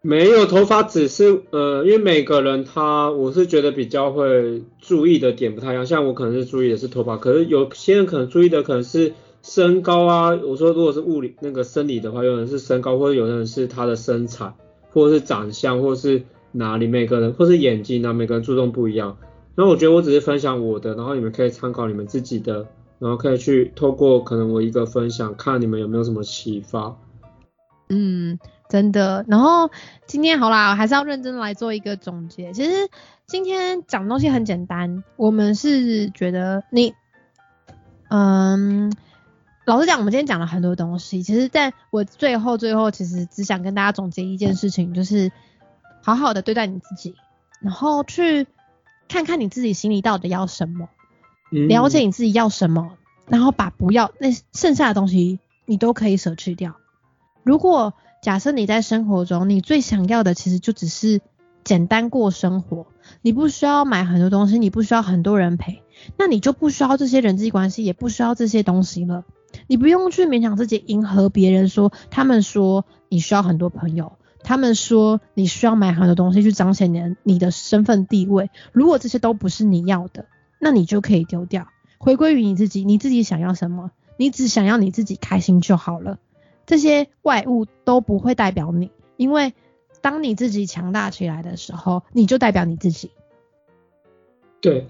[0.00, 5.84] 没有，头发只是呃，因为每个人他，我是觉得比较会注意的点不太一样。
[5.84, 9.14] 像我可能是注意的是头发，可是有些人可能注意的可能是
[9.48, 10.30] 身高啊。
[10.30, 14.52] 我说如果是物理那个生理的话，有人是身高，或者有人是他的身材。
[14.90, 19.18] 或者是长相，或者是哪里每个人，或是眼睛啊，每个人注重不一样。
[19.54, 22.66] 然后我觉得我只是分享我的，然后你们可以参考你们自己的，
[22.98, 26.96] 然后可以去透过可能我一个分享，看你们有没有什么启发。
[27.90, 28.38] 嗯，
[28.70, 29.24] 真的。
[29.28, 29.70] 然后
[30.06, 32.50] 今天好啦，我还是要认真来做一个总结。
[32.54, 32.88] 其实
[33.26, 36.94] 今天讲东西很简单，我们是觉得你，
[38.08, 38.90] 嗯，
[39.68, 41.22] 老实讲，我们今天讲了很多东西。
[41.22, 45.30] 其实在我最后最后，其实只想跟大家总结一件事情，就是
[46.02, 47.14] 好好的对待你自己，
[47.60, 48.46] 然后去
[49.08, 50.88] 看看你自己心里到底要什么，
[51.66, 52.96] 了解你自己要什么，
[53.26, 56.76] 然后把不要那剩下的东西，你都可以舍去掉。
[57.42, 57.92] 如果
[58.22, 61.20] 假设你在生活中，你最想要的其实就只是
[61.62, 62.86] 简单过生活，
[63.20, 65.82] 你不需要买很多东西，你不需要很多人陪，
[66.16, 69.26] 那你就不需要这些人际关系，也不需要这些东西了。
[69.66, 78.50] 你不用去勉强自己迎合别人，说他们说你需要很多朋友，他们说你需要买很多东西去彰显你你的身份地位。
[78.72, 80.26] 如果这些都不是你要的，
[80.58, 86.18] 那你就可以丢掉，回归于你自己，你自己想要什么，你只想要你自己开心就好了。
[86.66, 89.54] 这些外物都不会代表你，因为
[90.00, 93.10] 当你自己强大起来的时候，你就代表你自己。
[94.60, 94.86] 对，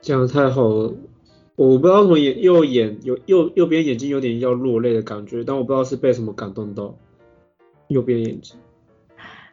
[0.00, 0.94] 讲的太好了，
[1.56, 6.94] 我不知道什么眼右眼有右右边眼睛有点要落泪的感觉，但我不知道是被什么感动到，
[7.88, 8.56] 右边眼睛。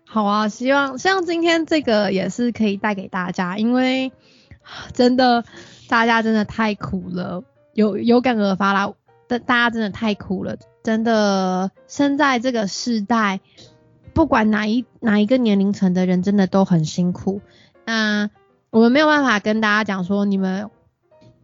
[0.06, 4.12] 好啊，希望希望今天这个也是可以带给大家，因为
[4.94, 5.46] 真的
[5.88, 7.44] 大家真的太苦了，
[7.74, 8.94] 有有感而发啦。
[9.28, 13.40] 大家真的太苦了，真的生在这个世代，
[14.14, 17.40] 不管哪一哪一个年龄层的人，真的都很辛苦。
[17.86, 18.30] 那
[18.72, 20.70] 我们没有办法跟大家讲说你们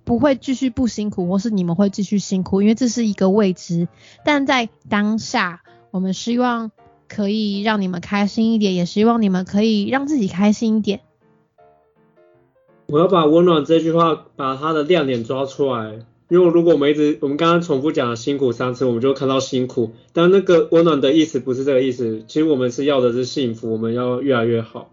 [0.08, 3.90] 不会继续不辛苦，或是你们会继续辛苦，因为这是一个未知。
[4.24, 6.72] 但在当下，我们希望
[7.10, 11.02] 可以让你们开心一点，也希望你们可以让自己开心一点。
[12.86, 16.00] 我要把温暖这句话，把它的亮点抓出来。
[16.30, 22.24] 因为如果我们一直我们刚刚重复讲了辛苦三次，我们就看到辛苦，但那个温暖的意思不是这个意思。
[22.28, 24.90] 其实我们是要的是幸福，我们要越来越好。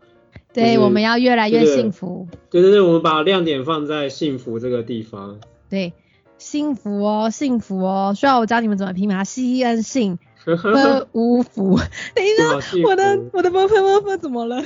[0.54, 2.28] 对，我们要越来越幸福。
[2.48, 5.40] 对对对，我们把亮点放在幸福这个地方。
[5.68, 5.92] 对，
[6.38, 8.14] 幸福哦，幸福哦。
[8.16, 9.24] 需要我教你们怎么拼吗？
[9.24, 11.76] 西恩幸， 呵无福。
[12.14, 14.62] 等一下，我的我的波波波波怎么了？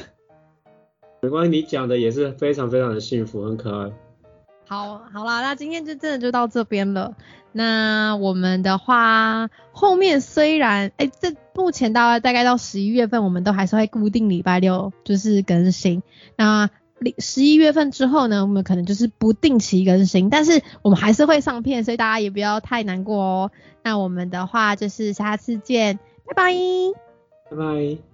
[1.22, 3.90] 没关系，你讲的也是非常非常的幸福，很可爱。
[4.66, 7.16] 好，好啦，那今天就真的就到这边了。
[7.58, 16.04] 那我们的话，后面虽然，哎，这目前大概大概到十一月份，我们都还是会固定礼拜六就是更新。
[16.36, 16.70] 那
[17.18, 23.50] 十一月份之后呢，我们可能就是不定期更新，但是我们还是会上片，所以大家也不要太难过哦。
[23.82, 25.98] 那我们的话就是下次见，
[26.28, 26.54] 拜拜，
[27.50, 28.07] 拜拜。